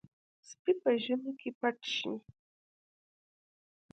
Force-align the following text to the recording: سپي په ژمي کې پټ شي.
سپي 0.49 0.73
په 0.81 0.91
ژمي 1.03 1.33
کې 1.39 1.49
پټ 1.59 1.77
شي. 1.95 2.13